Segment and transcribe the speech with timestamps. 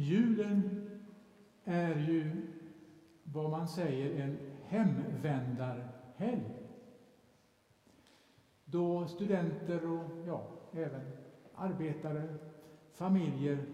[0.00, 0.80] Julen
[1.64, 2.42] är ju
[3.22, 6.44] vad man säger en hemvändarhelg.
[8.64, 11.12] Då studenter och ja, även
[11.52, 12.34] arbetare,
[12.92, 13.64] familjer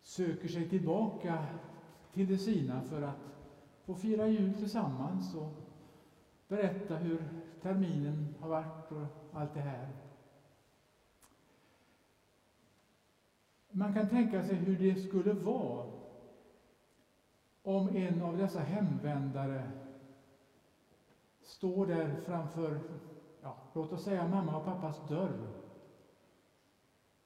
[0.00, 1.44] söker sig tillbaka
[2.12, 3.28] till det sina för att
[3.82, 5.52] få fira jul tillsammans och
[6.48, 7.28] berätta hur
[7.60, 10.07] terminen har varit och allt det här.
[13.78, 15.86] Man kan tänka sig hur det skulle vara
[17.62, 19.70] om en av dessa hemvändare
[21.42, 22.80] står där framför,
[23.40, 25.52] ja, låt oss säga mamma och pappas dörr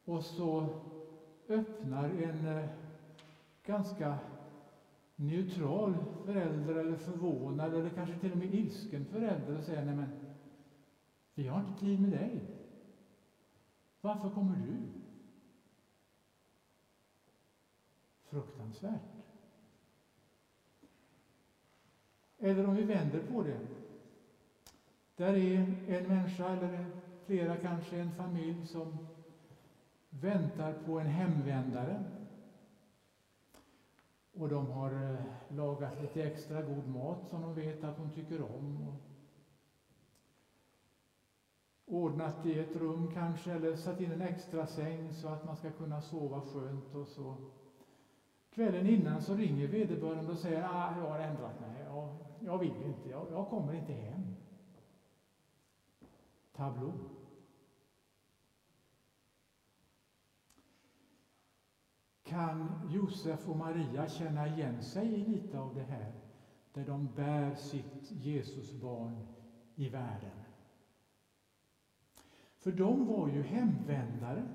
[0.04, 0.68] och så
[1.48, 2.68] öppnar en eh,
[3.62, 4.18] ganska
[5.16, 10.08] neutral förälder eller förvånad eller kanske till och med ilsken förälder och säger nej men
[11.34, 12.44] vi har inte tid med dig.
[14.00, 15.01] Varför kommer du?
[18.32, 19.00] Fruktansvärt.
[22.38, 23.60] Eller om vi vänder på det.
[25.16, 26.90] Där är en människa, eller
[27.26, 28.98] flera kanske, en familj som
[30.10, 32.04] väntar på en hemvändare.
[34.32, 38.42] Och de har eh, lagat lite extra god mat som de vet att hon tycker
[38.42, 38.86] om.
[38.86, 38.96] Och
[41.86, 45.70] ordnat i ett rum kanske, eller satt in en extra säng så att man ska
[45.70, 47.36] kunna sova skönt och så.
[48.54, 52.82] Kvällen innan så ringer vederbörande och säger ah, jag har ändrat mig, jag, jag vill
[52.82, 54.34] inte, jag, jag kommer inte hem.
[56.52, 56.94] Tablå.
[62.22, 66.12] Kan Josef och Maria känna igen sig i lite av det här,
[66.72, 69.22] där de bär sitt Jesusbarn
[69.74, 70.44] i världen?
[72.56, 74.48] För de var ju hemvändare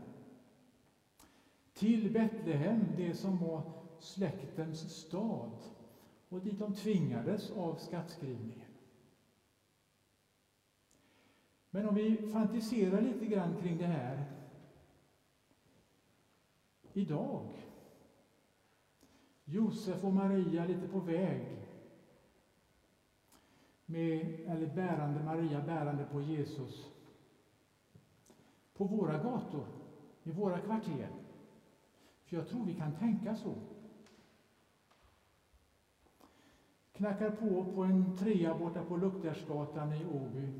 [1.74, 3.64] till Betlehem, det som var
[4.00, 5.64] släktens stad,
[6.30, 8.68] och dit de tvingades av skattskrivningen.
[11.70, 14.26] Men om vi fantiserar lite grann kring det här
[16.94, 17.44] idag.
[19.46, 21.68] Josef och Maria lite på väg
[23.86, 26.92] med, eller bärande Maria bärande på Jesus
[28.74, 29.66] på våra gator,
[30.24, 31.10] i våra kvarter.
[32.26, 33.56] För jag tror vi kan tänka så.
[36.98, 40.52] Knackar på på en trea borta på Luktärsgatan i Åby.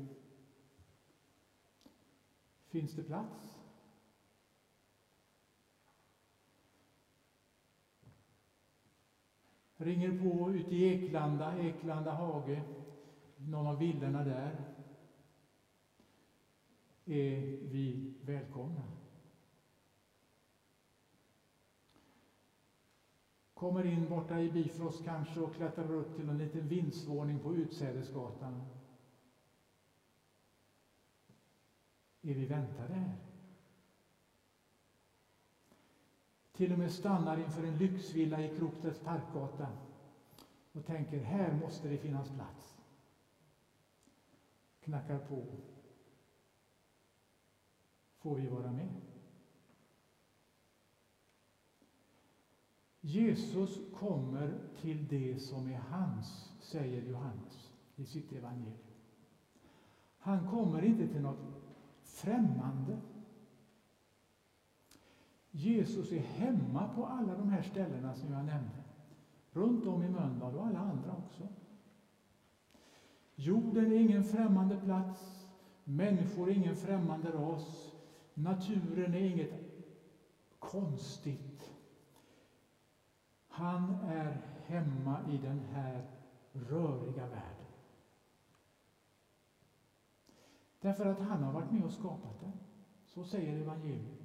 [2.66, 3.58] Finns det plats?
[9.76, 12.64] Ringer på ute i Eklanda, Eklanda hage,
[13.36, 14.64] någon av villorna där.
[17.04, 18.97] Är vi välkomna?
[23.58, 28.70] Kommer in borta i Bifrost kanske och klättrar upp till en liten vindsvåning på Utsädesgatan.
[32.22, 33.16] Är vi väntade här?
[36.52, 39.72] Till och med stannar inför en lyxvilla i Kroktets parkgata
[40.72, 42.76] och tänker, här måste det finnas plats.
[44.80, 45.46] Knackar på.
[48.18, 49.07] Får vi vara med?
[53.08, 58.76] Jesus kommer till det som är hans, säger Johannes i sitt evangelium.
[60.18, 61.62] Han kommer inte till något
[62.02, 62.98] främmande.
[65.50, 68.84] Jesus är hemma på alla de här ställena som jag nämnde.
[69.52, 71.48] Runt om i Mölndal och alla andra också.
[73.34, 75.46] Jorden är ingen främmande plats.
[75.84, 77.92] Människor är ingen främmande ras.
[78.34, 79.52] Naturen är inget
[80.58, 81.77] konstigt.
[83.58, 86.04] Han är hemma i den här
[86.52, 87.66] röriga världen.
[90.80, 92.58] Därför att han har varit med och skapat den.
[93.04, 94.18] Så säger evangeliet.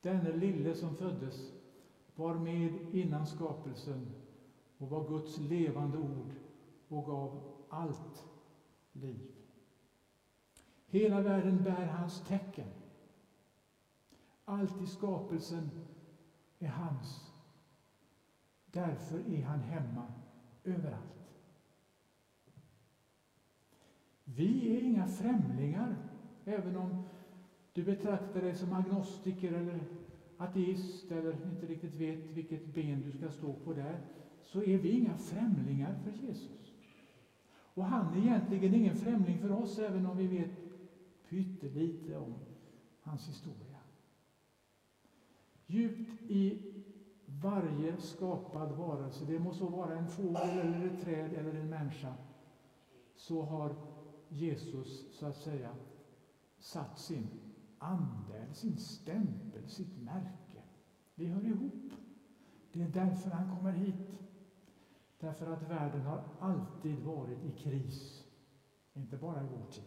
[0.00, 1.52] Denne lille som föddes
[2.14, 4.12] var med innan skapelsen
[4.78, 6.34] och var Guds levande ord
[6.88, 8.26] och gav allt
[8.92, 9.24] liv.
[10.86, 12.68] Hela världen bär hans tecken.
[14.44, 15.72] Allt i skapelsen
[16.58, 17.31] är hans.
[18.72, 20.12] Därför är han hemma
[20.64, 21.34] överallt.
[24.24, 25.96] Vi är inga främlingar,
[26.44, 26.94] även om
[27.72, 29.84] du betraktar dig som agnostiker eller
[30.36, 34.00] ateist eller inte riktigt vet vilket ben du ska stå på där,
[34.40, 36.74] så är vi inga främlingar för Jesus.
[37.74, 40.50] Och han är egentligen ingen främling för oss, även om vi vet
[41.28, 42.40] pyttelite om
[43.00, 43.78] hans historia.
[45.66, 46.58] Djupt i
[47.42, 52.14] varje skapad varelse, det må så vara en fågel eller ett träd eller en människa,
[53.14, 53.76] så har
[54.28, 55.76] Jesus så att säga
[56.58, 57.28] satt sin
[57.78, 60.62] ande, sin stämpel, sitt märke.
[61.14, 61.92] Vi hör ihop.
[62.72, 64.18] Det är därför han kommer hit.
[65.18, 68.24] Därför att världen har alltid varit i kris,
[68.94, 69.84] inte bara i vår tid.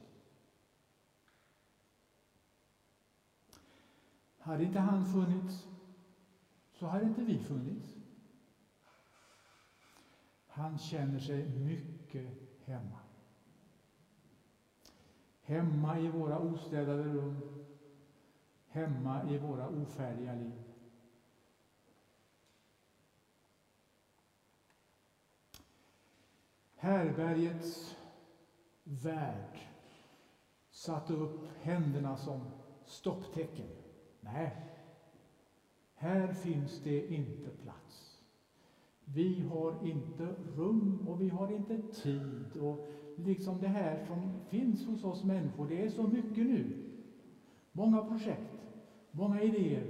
[4.38, 5.68] Hade inte han funnits,
[6.80, 7.98] så hade inte vi funnits.
[10.48, 12.33] Han känner sig mycket
[12.66, 13.00] hemma.
[15.42, 17.42] Hemma i våra ostädade rum,
[18.68, 20.63] hemma i våra ofärdiga liv.
[26.75, 27.98] Härbergets
[28.83, 29.60] värld
[30.69, 32.51] satte upp händerna som
[32.83, 33.68] stopptecken.
[34.19, 34.75] Nej,
[36.06, 38.22] här finns det inte plats.
[39.06, 42.57] Vi har inte rum och vi har inte tid.
[42.62, 46.92] Och liksom det här som finns hos oss människor, det är så mycket nu.
[47.72, 48.66] Många projekt,
[49.12, 49.88] många idéer,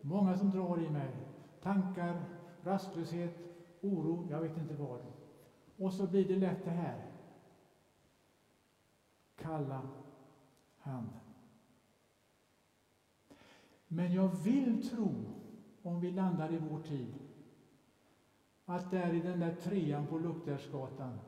[0.00, 1.10] många som drar i mig.
[1.62, 2.24] Tankar,
[2.62, 3.38] rastlöshet,
[3.80, 5.00] oro, jag vet inte vad.
[5.76, 7.10] Och så blir det lätt det här.
[9.36, 9.82] Kalla
[10.78, 11.20] handen.
[13.88, 15.33] Men jag vill tro,
[15.84, 17.14] om vi landar i vår tid,
[18.64, 21.20] att det är i den där trean på Luktärsgatan,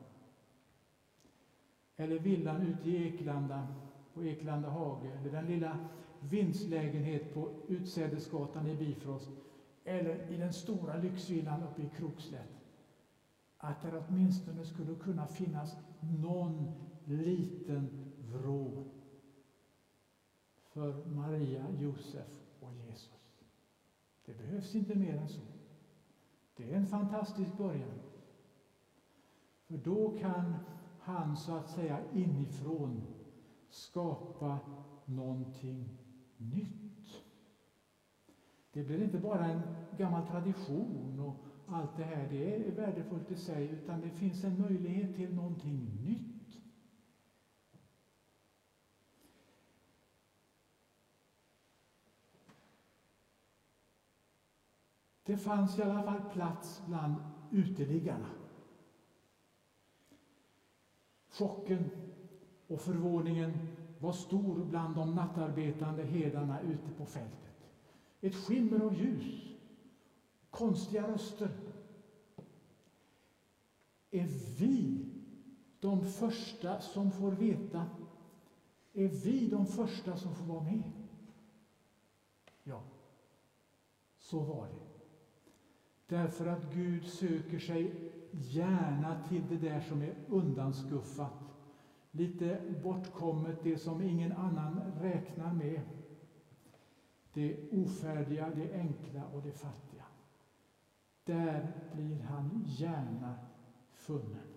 [1.95, 3.67] eller villan ute i Eklanda,
[4.13, 5.77] på Eklanda hage, eller den lilla
[6.19, 9.29] vindslägenhet på Utsädesgatan i Bifrost,
[9.83, 12.63] eller i den stora lyxvillan uppe i Krokslätt,
[13.57, 16.67] att det åtminstone skulle kunna finnas någon
[17.03, 18.83] liten vrå
[20.63, 22.27] för Maria, Josef
[22.59, 23.16] och Jesus.
[24.27, 25.41] Det behövs inte mer än så.
[26.53, 27.99] Det är en fantastisk början.
[29.63, 30.57] För då kan
[30.97, 33.03] han så att säga inifrån
[33.69, 34.59] skapa
[35.05, 35.91] någonting
[36.37, 37.23] nytt.
[38.71, 41.35] Det blir inte bara en gammal tradition och
[41.65, 46.03] allt det här, det är värdefullt i sig, utan det finns en möjlighet till någonting
[46.03, 46.26] nytt.
[55.27, 57.15] Det fanns i alla fall plats bland
[57.49, 58.29] uteliggarna.
[61.29, 61.89] Chocken
[62.67, 63.59] och förvåningen
[63.97, 67.71] var stor bland de nattarbetande herdarna ute på fältet.
[68.21, 69.55] Ett skimmer av ljus,
[70.49, 71.51] konstiga röster.
[74.11, 74.27] Är
[74.59, 75.05] vi
[75.79, 77.85] de första som får veta?
[78.93, 80.91] Är vi de första som får vara med?
[82.63, 82.83] Ja,
[84.17, 84.86] så var det.
[86.07, 87.95] Därför att Gud söker sig
[88.29, 91.53] gärna till det där som är undanskuffat,
[92.11, 95.81] lite bortkommet, det som ingen annan räknar med.
[97.33, 100.05] Det ofärdiga, det enkla och det fattiga.
[101.23, 103.35] Där blir han gärna
[103.91, 104.47] funnen.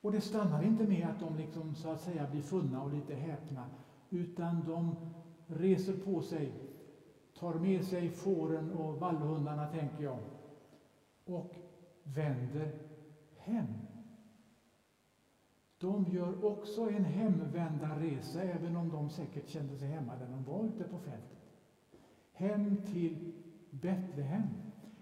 [0.00, 3.14] Och det stannar inte med att de liksom, så att säga blir funna och lite
[3.14, 3.66] häpna,
[4.10, 4.96] utan de
[5.46, 6.54] reser på sig
[7.38, 10.20] tar med sig fåren och vallhundarna, tänker jag,
[11.24, 11.54] och
[12.02, 12.72] vänder
[13.36, 13.66] hem.
[15.78, 20.64] De gör också en hemvändarresa, även om de säkert kände sig hemma där de var
[20.64, 21.38] ute på fältet.
[22.32, 23.34] Hem till
[23.70, 24.48] Betlehem,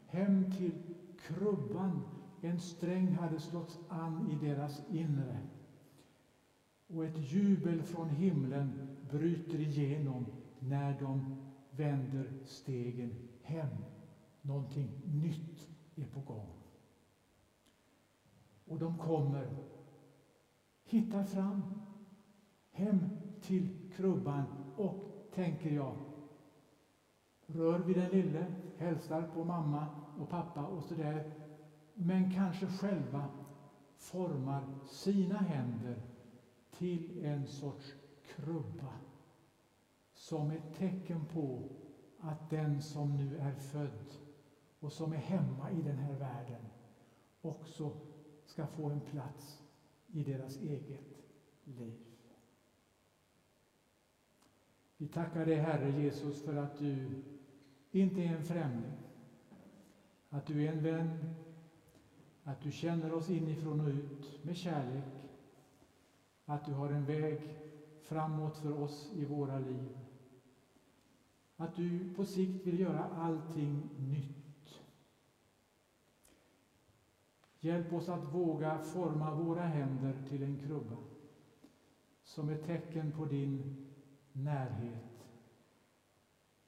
[0.07, 0.83] hem till
[1.17, 2.03] krubban.
[2.41, 5.39] En sträng hade slått an i deras inre.
[6.87, 10.27] Och ett jubel från himlen bryter igenom
[10.59, 11.43] när de
[11.77, 13.69] vänder stegen hem.
[14.43, 16.49] Någonting nytt är på gång.
[18.65, 19.65] Och de kommer,
[20.85, 21.63] hittar fram,
[22.71, 23.07] hem
[23.41, 24.45] till krubban
[24.77, 25.97] och, tänker jag,
[27.47, 29.87] rör vid den lille, hälsar på mamma
[30.17, 31.33] och pappa och så där,
[31.95, 33.29] men kanske själva
[33.97, 36.03] formar sina händer
[36.71, 38.93] till en sorts krubba
[40.23, 41.65] som ett tecken på
[42.19, 44.15] att den som nu är född
[44.81, 46.71] och som är hemma i den här världen
[47.41, 47.93] också
[48.45, 49.63] ska få en plats
[50.07, 51.23] i deras eget
[51.65, 51.99] liv.
[54.97, 57.13] Vi tackar dig, Herre Jesus, för att du
[57.91, 58.97] inte är en främling,
[60.29, 61.27] att du är en vän,
[62.43, 65.25] att du känner oss inifrån och ut med kärlek,
[66.45, 67.57] att du har en väg
[67.99, 70.02] framåt för oss i våra liv
[71.63, 74.83] att du på sikt vill göra allting nytt.
[77.61, 80.99] Hjälp oss att våga forma våra händer till en krubba
[82.23, 83.77] som ett tecken på din
[84.33, 85.29] närhet,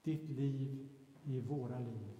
[0.03, 0.77] ditt liv
[1.23, 2.14] i våra liv.